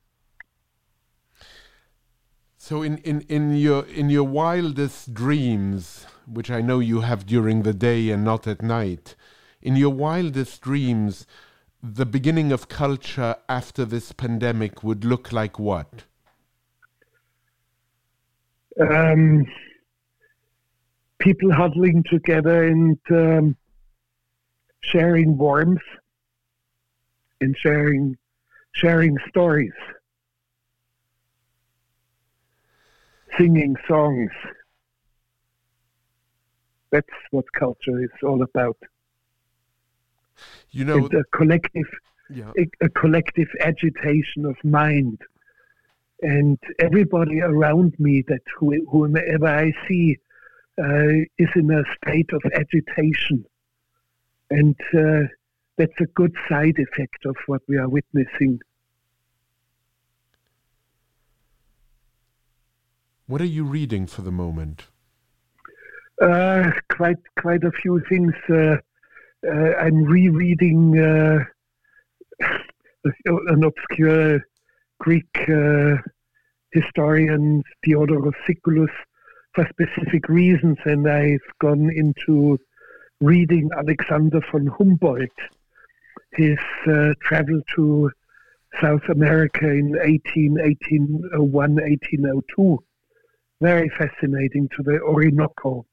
So 2.57 2.83
in, 2.83 2.99
in, 2.99 3.23
in 3.23 3.57
your 3.57 3.87
in 3.87 4.11
your 4.11 4.25
wildest 4.25 5.15
dreams, 5.15 6.07
which 6.27 6.51
I 6.51 6.61
know 6.61 6.79
you 6.79 7.01
have 7.01 7.25
during 7.25 7.63
the 7.63 7.73
day 7.73 8.11
and 8.11 8.23
not 8.23 8.47
at 8.47 8.61
night, 8.61 9.17
in 9.63 9.77
your 9.77 9.91
wildest 9.91 10.61
dreams, 10.61 11.27
the 11.83 12.05
beginning 12.05 12.53
of 12.53 12.69
culture 12.69 13.37
after 13.49 13.85
this 13.85 14.13
pandemic 14.13 14.85
would 14.85 15.05
look 15.05 15.33
like 15.33 15.59
what? 15.59 16.05
Um, 18.79 19.47
people 21.21 21.53
huddling 21.53 22.03
together 22.11 22.65
and 22.67 22.99
um, 23.11 23.57
sharing 24.81 25.39
warmth 25.39 25.81
and 27.41 27.57
sharing 27.57 28.17
sharing 28.73 29.17
stories. 29.29 29.73
singing 33.39 33.77
songs. 33.89 34.31
That's 36.91 37.07
what 37.31 37.45
culture 37.53 38.03
is 38.03 38.11
all 38.23 38.43
about. 38.43 38.77
You 40.71 40.85
know, 40.85 40.97
and 40.97 41.15
a 41.15 41.25
collective, 41.33 41.89
yeah. 42.29 42.53
a, 42.59 42.85
a 42.85 42.89
collective 42.91 43.49
agitation 43.61 44.45
of 44.45 44.57
mind, 44.65 45.21
and 46.23 46.59
everybody 46.79 47.41
around 47.41 47.95
me 47.99 48.25
that 48.29 48.43
whomever 48.59 49.47
I 49.47 49.73
see 49.87 50.19
uh, 50.83 51.25
is 51.39 51.49
in 51.55 51.71
a 51.71 51.83
state 51.97 52.31
of 52.33 52.43
agitation, 52.55 53.45
and 54.51 54.77
uh, 54.95 55.29
that's 55.77 56.01
a 56.01 56.07
good 56.15 56.35
side 56.49 56.77
effect 56.79 57.25
of 57.27 57.37
what 57.47 57.63
we 57.69 57.77
are 57.77 57.89
witnessing. 57.89 58.61
What 63.27 63.41
are 63.41 63.45
you 63.45 63.65
reading 63.65 64.07
for 64.07 64.23
the 64.23 64.33
moment? 64.33 64.87
Uh, 66.21 66.71
quite 66.91 67.17
quite 67.39 67.65
a 67.65 67.71
few 67.71 68.03
things. 68.09 68.35
Uh, 68.49 68.77
uh, 69.47 69.75
I'm 69.79 70.05
rereading 70.05 70.99
uh, 70.99 71.45
an 73.27 73.65
obscure 73.65 74.41
Greek 74.99 75.49
uh, 75.49 75.97
historian, 76.73 77.63
Diodorus 77.83 78.35
Siculus, 78.47 78.91
for 79.55 79.69
specific 79.69 80.29
reasons, 80.29 80.79
and 80.85 81.09
I've 81.09 81.39
gone 81.61 81.91
into 81.95 82.59
reading 83.21 83.71
Alexander 83.77 84.41
von 84.51 84.67
Humboldt, 84.67 85.29
his 86.33 86.59
uh, 86.87 87.15
travel 87.21 87.61
to 87.77 88.11
South 88.81 89.09
America 89.09 89.69
in 89.69 89.97
18, 90.01 90.53
1801, 90.53 91.75
1802 91.75 92.79
very 93.61 93.91
fascinating 93.91 94.69
to 94.77 94.83
the 94.83 95.01
Orinoco, 95.01 95.85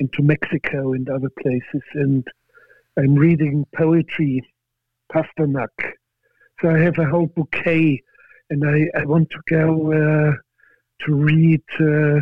into 0.00 0.22
Mexico 0.22 0.92
and 0.92 1.08
other 1.08 1.30
places. 1.40 1.82
And 1.94 2.26
I'm 2.98 3.14
reading 3.14 3.66
poetry, 3.74 4.42
Pasternak. 5.12 5.68
So 6.60 6.70
I 6.70 6.78
have 6.78 6.98
a 6.98 7.06
whole 7.06 7.28
bouquet, 7.28 8.02
and 8.50 8.68
I, 8.68 8.98
I 8.98 9.04
want 9.04 9.30
to 9.30 9.38
go 9.48 9.92
uh, 9.92 10.32
to 11.06 11.14
read 11.14 11.62
uh, 11.80 12.20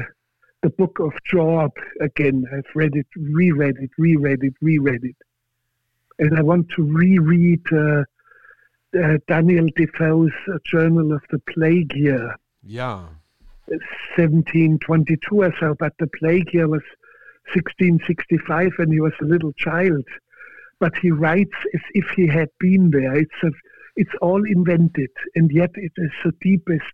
the 0.63 0.71
book 0.71 0.99
of 1.01 1.13
Job 1.25 1.73
again. 2.01 2.45
I've 2.53 2.75
read 2.75 2.95
it, 2.95 3.07
reread 3.17 3.77
it, 3.79 3.91
reread 3.99 4.43
it, 4.43 4.55
reread 4.61 5.05
it. 5.05 5.17
And 6.19 6.39
I 6.39 6.43
want 6.43 6.69
to 6.77 6.83
reread 6.83 7.63
uh, 7.73 8.05
uh 8.99 9.19
Daniel 9.29 9.69
Defoe's 9.77 10.33
Journal 10.65 11.13
of 11.13 11.23
the 11.31 11.41
Plague 11.53 11.95
Year. 11.95 12.37
Yeah. 12.63 13.07
1722 13.67 15.43
or 15.43 15.55
so, 15.59 15.75
but 15.79 15.93
the 15.99 16.07
plague 16.07 16.53
year 16.53 16.69
was 16.69 16.83
1665 17.55 18.73
and 18.79 18.93
he 18.93 19.01
was 19.01 19.13
a 19.21 19.25
little 19.25 19.53
child. 19.55 20.05
But 20.79 20.97
he 20.99 21.11
writes 21.11 21.57
as 21.75 21.81
if 21.95 22.07
he 22.15 22.27
had 22.27 22.49
been 22.61 22.91
there. 22.91 23.17
It's, 23.17 23.43
a, 23.43 23.51
it's 23.97 24.15
all 24.21 24.45
invented, 24.45 25.11
and 25.35 25.51
yet 25.51 25.71
it 25.75 25.93
is 25.97 26.11
the 26.25 26.33
deepest, 26.41 26.93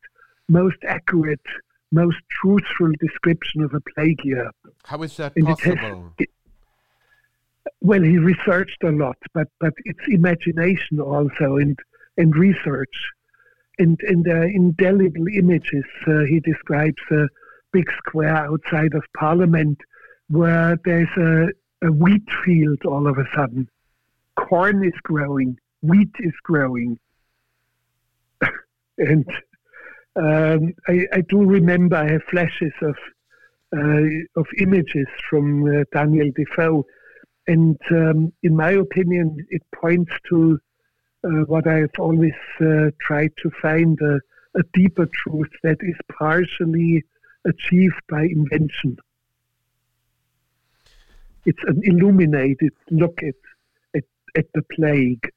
most 0.49 0.79
accurate, 0.87 1.41
most 1.93 2.17
truthful 2.41 2.91
description 3.01 3.63
of 3.63 3.75
a 3.75 3.81
plague 3.95 4.25
year. 4.25 4.51
How 4.85 5.03
is 5.03 5.17
that 5.19 5.33
and 5.37 5.47
possible? 5.47 6.13
It 6.19 6.25
it, 6.25 6.29
well, 7.81 8.03
he 8.03 8.19
researched 8.19 8.83
a 8.83 8.91
lot, 8.91 9.17
but, 9.35 9.49
but 9.61 9.73
it's 9.85 10.07
imagination 10.09 11.01
also 11.01 11.57
and, 11.57 11.79
and 12.17 12.35
research 12.37 12.95
in, 13.79 13.97
in 14.09 14.23
the 14.23 14.45
indelible 14.45 15.27
images, 15.29 15.85
uh, 16.07 16.21
he 16.21 16.41
describes 16.41 17.03
a 17.11 17.27
big 17.73 17.91
square 17.99 18.37
outside 18.37 18.95
of 18.95 19.03
Parliament 19.17 19.79
where 20.29 20.79
there's 20.85 21.09
a, 21.17 21.49
a 21.87 21.91
wheat 21.91 22.29
field 22.45 22.79
all 22.85 23.07
of 23.07 23.19
a 23.19 23.25
sudden. 23.35 23.69
Corn 24.37 24.85
is 24.85 24.99
growing, 25.03 25.59
wheat 25.81 26.15
is 26.21 26.35
growing. 26.43 26.99
and 28.99 29.27
um, 30.17 30.75
I, 30.89 31.07
I, 31.13 31.21
do 31.23 31.43
remember 31.43 31.97
I 31.97 32.11
have 32.11 32.23
flashes 32.25 32.73
of 32.83 32.97
uh, 33.75 34.41
of 34.41 34.47
images 34.59 35.07
from 35.31 35.65
uh, 35.65 35.85
Daniel 35.93 36.31
Defoe, 36.37 36.85
and 37.47 37.79
um, 37.91 38.33
in 38.43 38.55
my 38.55 38.73
opinion, 38.73 39.47
it 39.49 39.63
points 39.75 40.13
to 40.29 40.59
uh, 41.25 41.29
what 41.47 41.67
I've 41.67 41.99
always 41.99 42.35
uh, 42.61 42.91
tried 43.01 43.33
to 43.43 43.51
find 43.63 43.99
a, 44.03 44.21
a, 44.59 44.63
deeper 44.75 45.07
truth 45.07 45.51
that 45.63 45.79
is 45.81 45.97
partially 46.19 47.05
achieved 47.47 48.03
by 48.09 48.23
invention. 48.23 48.99
It's 51.47 51.63
an 51.67 51.81
illuminated 51.85 52.73
look 52.91 53.23
at, 53.23 53.35
at, 53.97 54.05
at 54.37 54.47
the 54.53 54.63
plague. 54.63 55.31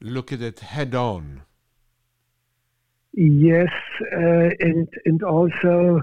Look 0.00 0.32
at 0.32 0.42
it 0.42 0.60
head 0.60 0.94
on. 0.94 1.42
Yes, 3.20 3.72
uh, 4.12 4.50
and 4.60 4.88
and 5.04 5.22
also 5.22 6.02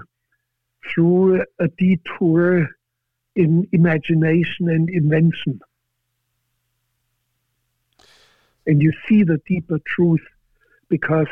through 0.92 1.44
a 1.58 1.68
detour 1.78 2.68
in 3.34 3.66
imagination 3.72 4.68
and 4.68 4.88
invention 4.90 5.60
and 8.66 8.82
you 8.82 8.92
see 9.08 9.22
the 9.22 9.38
deeper 9.46 9.78
truth 9.86 10.24
because 10.88 11.28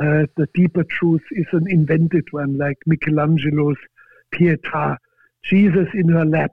uh, 0.00 0.26
the 0.36 0.48
deeper 0.54 0.84
truth 0.84 1.22
is 1.32 1.46
an 1.52 1.66
invented 1.68 2.24
one, 2.32 2.58
like 2.58 2.78
Michelangelo's 2.86 3.76
Pietà. 4.34 4.96
Jesus 5.44 5.88
in 5.94 6.08
her 6.08 6.24
lap 6.24 6.52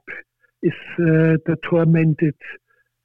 is 0.62 0.72
uh, 0.98 1.36
the 1.46 1.56
tormented 1.62 2.34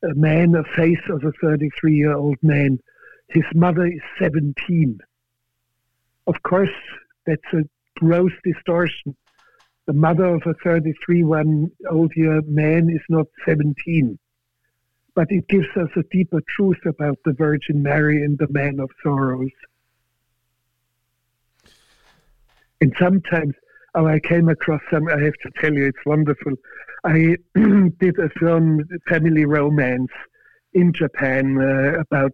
uh, 0.04 0.10
man, 0.16 0.56
a 0.56 0.64
face 0.76 1.02
of 1.10 1.24
a 1.24 1.32
33 1.42 1.96
year 1.96 2.14
old 2.14 2.38
man. 2.42 2.80
His 3.30 3.46
mother 3.56 3.86
is 3.86 4.02
17. 4.20 5.00
Of 6.28 6.42
course, 6.44 6.70
that's 7.26 7.54
a 7.54 7.64
gross 8.00 8.32
distortion. 8.44 9.16
The 9.86 9.94
mother 9.94 10.26
of 10.26 10.44
a 10.46 10.54
33 10.64 11.24
one 11.24 11.72
old 11.90 12.14
year 12.16 12.42
man 12.48 12.90
is 12.90 13.02
not 13.10 13.28
17 13.46 14.18
but 15.16 15.28
it 15.30 15.48
gives 15.48 15.68
us 15.76 15.90
a 15.96 16.04
deeper 16.12 16.42
truth 16.56 16.80
about 16.86 17.18
the 17.26 17.34
Virgin 17.34 17.84
Mary 17.84 18.24
and 18.24 18.38
the 18.38 18.48
Man 18.50 18.80
of 18.80 18.90
Sorrows. 19.04 19.52
And 22.82 22.94
sometimes, 23.00 23.54
oh, 23.96 24.08
I 24.08 24.20
came 24.20 24.50
across 24.50 24.82
some, 24.92 25.08
I 25.08 25.20
have 25.22 25.36
to 25.44 25.52
tell 25.60 25.74
you, 25.74 25.86
it's 25.86 26.06
wonderful. 26.06 26.54
I 27.04 27.38
did 27.56 28.20
a 28.20 28.30
film, 28.40 28.84
Family 29.08 29.46
Romance, 29.46 30.12
in 30.74 30.92
Japan 30.92 31.60
uh, 31.60 32.00
about 32.00 32.34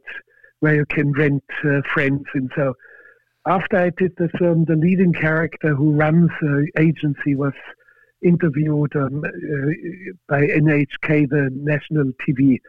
where 0.61 0.75
you 0.75 0.85
can 0.85 1.11
rent 1.11 1.43
uh, 1.65 1.81
friends. 1.93 2.23
And 2.33 2.49
so 2.55 2.73
after 3.49 3.77
I 3.77 3.89
did 3.89 4.15
the 4.17 4.29
film, 4.37 4.65
the 4.65 4.75
leading 4.75 5.11
character 5.11 5.73
who 5.73 5.93
runs 5.93 6.29
the 6.39 6.67
agency 6.77 7.35
was 7.35 7.53
interviewed 8.21 8.95
um, 8.95 9.23
uh, 9.25 9.29
by 10.27 10.41
NHK, 10.41 11.29
the 11.29 11.49
national 11.51 12.11
TV, 12.27 12.59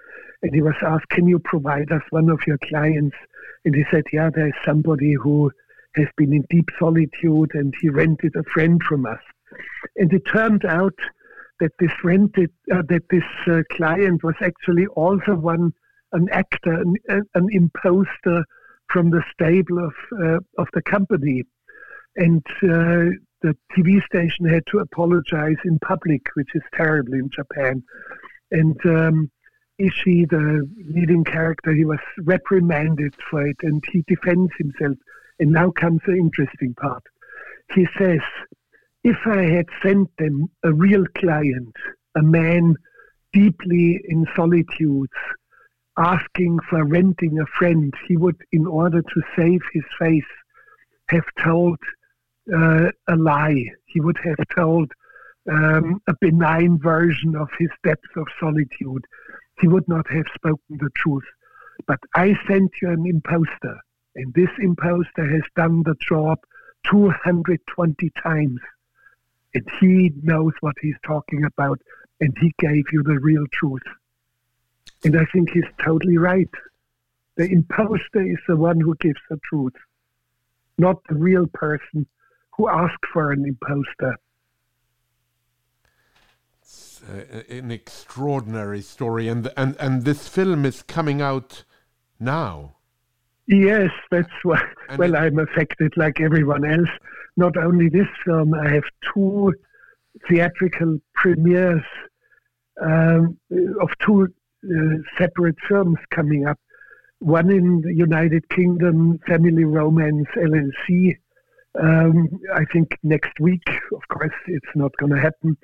and 0.42 0.54
he 0.54 0.62
was 0.62 0.74
asked, 0.80 1.08
"Can 1.10 1.26
you 1.26 1.38
provide 1.38 1.92
us 1.92 2.02
one 2.10 2.30
of 2.30 2.40
your 2.46 2.58
clients?" 2.68 3.16
And 3.64 3.74
he 3.74 3.84
said, 3.90 4.04
"Yeah, 4.12 4.30
there's 4.34 4.54
somebody 4.64 5.12
who 5.12 5.50
has 5.96 6.06
been 6.16 6.32
in 6.32 6.46
deep 6.48 6.70
solitude, 6.78 7.50
and 7.54 7.74
he 7.80 7.90
rented 7.90 8.34
a 8.34 8.44
friend 8.44 8.80
from 8.82 9.04
us." 9.04 9.20
And 9.96 10.10
it 10.12 10.22
turned 10.32 10.64
out 10.64 10.98
that 11.60 11.72
this 11.78 11.92
rented 12.02 12.50
uh, 12.72 12.82
that 12.88 13.02
this 13.10 13.28
uh, 13.46 13.62
client 13.72 14.24
was 14.24 14.36
actually 14.40 14.86
also 14.86 15.34
one 15.34 15.74
an 16.12 16.28
actor, 16.32 16.72
an, 16.72 16.96
an 17.34 17.48
imposter 17.52 18.44
from 18.92 19.10
the 19.10 19.22
stable 19.32 19.78
of 19.78 19.94
uh, 20.22 20.38
of 20.58 20.68
the 20.74 20.82
company, 20.82 21.44
and 22.16 22.44
uh, 22.62 23.10
the 23.42 23.56
TV 23.76 24.04
station 24.04 24.46
had 24.46 24.64
to 24.70 24.78
apologize 24.78 25.56
in 25.64 25.78
public, 25.78 26.22
which 26.34 26.50
is 26.54 26.62
terrible 26.74 27.14
in 27.14 27.30
Japan. 27.30 27.82
And 28.50 28.76
um, 28.84 29.30
Ishii, 29.80 30.28
the 30.28 30.68
leading 30.88 31.24
character, 31.24 31.72
he 31.72 31.84
was 31.84 32.00
reprimanded 32.22 33.14
for 33.30 33.46
it, 33.46 33.56
and 33.62 33.82
he 33.90 34.04
defends 34.06 34.52
himself. 34.58 34.96
And 35.38 35.52
now 35.52 35.70
comes 35.70 36.00
the 36.06 36.16
interesting 36.16 36.74
part. 36.74 37.02
He 37.74 37.86
says, 37.96 38.20
"If 39.04 39.16
I 39.24 39.42
had 39.42 39.66
sent 39.82 40.10
them 40.18 40.48
a 40.62 40.72
real 40.72 41.06
client, 41.16 41.74
a 42.16 42.22
man 42.22 42.74
deeply 43.32 44.00
in 44.06 44.26
solitude." 44.36 45.08
Asking 45.98 46.58
for 46.68 46.84
renting 46.84 47.38
a 47.38 47.46
friend, 47.58 47.92
he 48.06 48.16
would, 48.16 48.36
in 48.52 48.66
order 48.66 49.02
to 49.02 49.22
save 49.36 49.60
his 49.72 49.84
face, 49.98 50.24
have 51.08 51.24
told 51.42 51.78
uh, 52.54 52.90
a 53.08 53.16
lie. 53.16 53.64
He 53.86 54.00
would 54.00 54.18
have 54.24 54.38
told 54.54 54.92
um, 55.50 56.00
a 56.06 56.14
benign 56.20 56.78
version 56.78 57.34
of 57.36 57.48
his 57.58 57.70
depth 57.82 58.16
of 58.16 58.26
solitude. 58.38 59.04
He 59.60 59.68
would 59.68 59.88
not 59.88 60.08
have 60.10 60.26
spoken 60.34 60.78
the 60.78 60.90
truth. 60.94 61.24
But 61.86 62.00
I 62.14 62.34
sent 62.46 62.70
you 62.80 62.90
an 62.90 63.06
impostor, 63.06 63.78
and 64.14 64.32
this 64.34 64.50
impostor 64.58 65.28
has 65.30 65.42
done 65.56 65.82
the 65.84 65.94
job 66.00 66.38
220 66.90 68.10
times. 68.22 68.60
And 69.54 69.66
he 69.80 70.12
knows 70.22 70.52
what 70.60 70.76
he's 70.80 70.98
talking 71.04 71.44
about, 71.44 71.80
and 72.20 72.36
he 72.40 72.52
gave 72.58 72.84
you 72.92 73.02
the 73.02 73.18
real 73.18 73.44
truth. 73.52 73.82
And 75.04 75.16
I 75.16 75.24
think 75.32 75.50
he's 75.50 75.64
totally 75.84 76.18
right. 76.18 76.50
The 77.36 77.50
imposter 77.50 78.20
is 78.20 78.38
the 78.46 78.56
one 78.56 78.80
who 78.80 78.94
gives 78.96 79.20
the 79.30 79.38
truth, 79.48 79.72
not 80.78 80.96
the 81.08 81.14
real 81.14 81.46
person 81.46 82.06
who 82.56 82.68
asked 82.68 83.06
for 83.12 83.32
an 83.32 83.46
imposter. 83.46 84.16
It's 86.60 87.00
uh, 87.08 87.42
an 87.48 87.70
extraordinary 87.70 88.82
story, 88.82 89.28
and 89.28 89.50
and 89.56 89.74
and 89.80 90.04
this 90.04 90.28
film 90.28 90.66
is 90.66 90.82
coming 90.82 91.22
out 91.22 91.64
now. 92.18 92.76
Yes, 93.46 93.90
that's 94.10 94.28
why. 94.42 94.62
And 94.90 94.98
well, 94.98 95.16
I'm 95.16 95.38
affected 95.38 95.96
like 95.96 96.20
everyone 96.20 96.64
else. 96.64 96.90
Not 97.36 97.56
only 97.56 97.88
this 97.88 98.06
film, 98.24 98.52
I 98.52 98.70
have 98.74 98.84
two 99.14 99.54
theatrical 100.28 100.98
premieres 101.14 101.82
um, 102.82 103.38
of 103.80 103.88
two 104.04 104.28
separate 105.18 105.56
films 105.68 105.98
coming 106.10 106.46
up. 106.46 106.58
One 107.20 107.50
in 107.50 107.82
the 107.82 107.94
United 107.94 108.48
Kingdom, 108.48 109.18
Family 109.26 109.64
Romance 109.64 110.28
LLC. 110.36 111.16
Um, 111.80 112.28
I 112.54 112.64
think 112.72 112.98
next 113.02 113.38
week, 113.38 113.62
of 113.94 114.02
course, 114.08 114.34
it's 114.46 114.74
not 114.74 114.96
going 114.96 115.12
to 115.12 115.20
happen. 115.20 115.56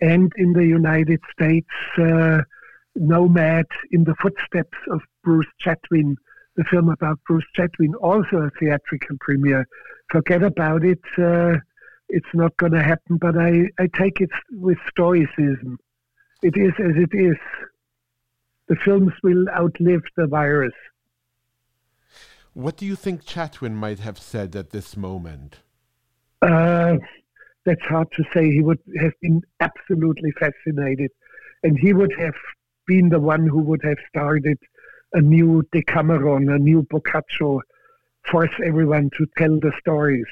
And 0.00 0.32
in 0.36 0.52
the 0.52 0.66
United 0.66 1.20
States, 1.32 1.68
uh, 1.98 2.40
Nomad 2.96 3.66
in 3.90 4.04
the 4.04 4.14
Footsteps 4.20 4.78
of 4.90 5.00
Bruce 5.22 5.46
Chatwin, 5.64 6.16
the 6.56 6.64
film 6.64 6.88
about 6.88 7.18
Bruce 7.26 7.46
Chatwin, 7.56 7.94
also 8.00 8.36
a 8.36 8.50
theatrical 8.60 9.16
premiere. 9.20 9.66
Forget 10.10 10.42
about 10.42 10.84
it. 10.84 11.00
Uh, 11.16 11.58
it's 12.08 12.34
not 12.34 12.56
going 12.58 12.72
to 12.72 12.82
happen, 12.82 13.16
but 13.16 13.36
I, 13.36 13.68
I 13.78 13.88
take 13.98 14.20
it 14.20 14.30
with 14.50 14.78
stoicism. 14.88 15.78
It 16.42 16.56
is 16.56 16.72
as 16.78 16.96
it 16.96 17.14
is 17.14 17.36
the 18.68 18.76
films 18.76 19.12
will 19.22 19.48
outlive 19.48 20.02
the 20.16 20.26
virus. 20.26 20.74
What 22.52 22.76
do 22.76 22.86
you 22.86 22.96
think 22.96 23.24
Chatwin 23.24 23.74
might 23.74 23.98
have 23.98 24.18
said 24.18 24.54
at 24.54 24.70
this 24.70 24.96
moment? 24.96 25.58
Uh, 26.40 26.96
that's 27.64 27.82
hard 27.82 28.08
to 28.12 28.24
say. 28.32 28.50
He 28.50 28.62
would 28.62 28.78
have 29.00 29.12
been 29.20 29.42
absolutely 29.60 30.30
fascinated, 30.38 31.10
and 31.62 31.78
he 31.78 31.92
would 31.92 32.12
have 32.18 32.34
been 32.86 33.08
the 33.08 33.20
one 33.20 33.46
who 33.46 33.62
would 33.62 33.82
have 33.82 33.98
started 34.08 34.58
a 35.14 35.20
new 35.20 35.62
Decameron, 35.72 36.48
a 36.48 36.58
new 36.58 36.82
Boccaccio, 36.90 37.60
force 38.30 38.50
everyone 38.64 39.10
to 39.18 39.26
tell 39.36 39.58
the 39.58 39.72
stories. 39.80 40.26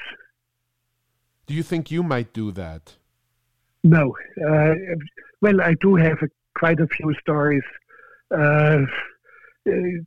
Do 1.45 1.53
you 1.53 1.63
think 1.63 1.91
you 1.91 2.03
might 2.03 2.33
do 2.33 2.51
that? 2.51 2.95
No. 3.83 4.15
Uh, 4.47 4.75
well, 5.41 5.61
I 5.61 5.75
do 5.81 5.95
have 5.95 6.21
a, 6.21 6.29
quite 6.57 6.79
a 6.79 6.87
few 6.87 7.13
stories 7.19 7.63
uh, 8.37 8.85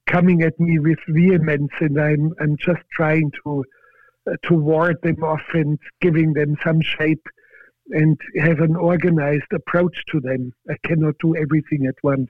coming 0.07 0.43
at 0.43 0.59
me 0.61 0.79
with 0.79 0.99
vehemence, 1.09 1.73
and 1.81 2.01
I'm 2.01 2.33
I'm 2.41 2.57
just 2.57 2.83
trying 2.93 3.31
to 3.45 3.65
uh, 4.27 4.35
to 4.45 4.55
ward 4.55 4.97
them 5.03 5.23
off 5.23 5.43
and 5.55 5.79
giving 6.01 6.33
them 6.33 6.57
some 6.65 6.81
shape 6.81 7.27
and 7.91 8.21
have 8.39 8.61
an 8.61 8.77
organized 8.77 9.53
approach 9.53 9.97
to 10.11 10.21
them. 10.21 10.53
I 10.69 10.75
cannot 10.87 11.15
do 11.21 11.37
everything 11.37 11.87
at 11.87 11.95
once, 12.03 12.29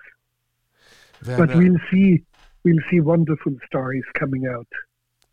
Werner, 1.27 1.47
but 1.47 1.57
we'll 1.57 1.79
see 1.91 2.23
we'll 2.65 2.83
see 2.91 3.01
wonderful 3.01 3.57
stories 3.67 4.05
coming 4.15 4.47
out. 4.47 4.69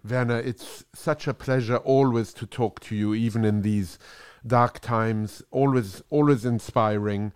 Werner, 0.08 0.40
it's 0.40 0.84
such 0.94 1.28
a 1.28 1.34
pleasure 1.34 1.78
always 1.78 2.34
to 2.34 2.46
talk 2.46 2.80
to 2.82 2.96
you, 2.96 3.14
even 3.14 3.46
in 3.46 3.62
these 3.62 3.98
dark 4.46 4.80
times. 4.80 5.42
Always, 5.52 6.04
always 6.10 6.44
inspiring, 6.44 7.32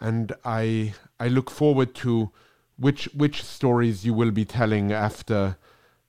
and 0.00 0.32
I 0.44 0.94
I 1.18 1.28
look 1.28 1.50
forward 1.50 1.94
to 1.96 2.30
which 2.80 3.04
which 3.14 3.44
stories 3.44 4.04
you 4.04 4.14
will 4.14 4.30
be 4.30 4.44
telling 4.44 4.90
after 4.90 5.56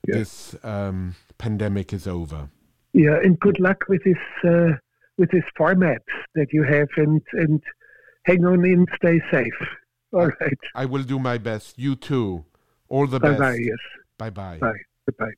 yeah. 0.07 0.15
this 0.15 0.55
um, 0.63 1.15
pandemic 1.37 1.93
is 1.93 2.07
over. 2.07 2.49
Yeah, 2.93 3.17
and 3.23 3.39
good 3.39 3.59
luck 3.59 3.83
with 3.89 4.03
this 4.03 4.17
uh, 4.45 4.77
with 5.17 5.29
this 5.31 5.43
format 5.55 6.01
that 6.35 6.47
you 6.51 6.63
have, 6.63 6.87
and 6.97 7.21
and 7.33 7.61
hang 8.23 8.45
on 8.45 8.65
in, 8.65 8.87
stay 8.95 9.21
safe. 9.29 9.59
All 10.13 10.23
I, 10.23 10.31
right. 10.41 10.59
I 10.75 10.85
will 10.85 11.03
do 11.03 11.19
my 11.19 11.37
best. 11.37 11.77
You 11.77 11.95
too. 11.95 12.45
All 12.89 13.05
the 13.05 13.19
bye 13.19 13.29
best. 13.29 13.39
Bye. 13.39 13.57
Yes. 13.59 13.77
Bye. 14.17 14.29
Bye. 14.29 14.57
Bye. 14.59 14.81
Goodbye. 15.05 15.31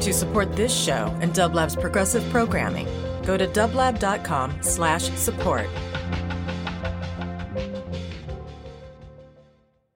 To 0.00 0.12
support 0.12 0.56
this 0.56 0.74
show 0.74 1.16
and 1.20 1.32
Dublab's 1.32 1.76
progressive 1.76 2.28
programming 2.30 2.88
Go 3.24 3.36
to 3.36 3.46
dublab.com 3.46 4.62
slash 4.62 5.10
support 5.10 5.68